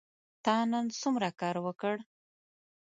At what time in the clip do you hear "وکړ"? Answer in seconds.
1.65-1.95